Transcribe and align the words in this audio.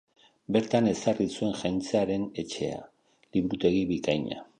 Bertan 0.55 0.87
ezarri 0.91 1.27
zuen 1.35 1.53
Jakintzaren 1.59 2.25
Etxea, 2.45 2.81
liburutegi 3.37 3.85
bikaina. 3.93 4.41